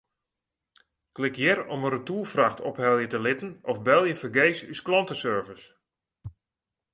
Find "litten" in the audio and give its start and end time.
3.25-3.51